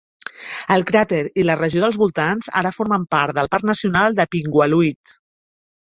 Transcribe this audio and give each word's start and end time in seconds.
El 0.75 0.85
cràter 0.91 1.19
i 1.41 1.43
la 1.49 1.57
regió 1.59 1.83
dels 1.83 1.99
voltants 2.03 2.49
ara 2.63 2.73
formen 2.79 3.07
part 3.17 3.37
del 3.41 3.53
Parc 3.57 3.69
Nacional 3.73 4.19
de 4.21 4.27
Pingualuit. 4.37 5.19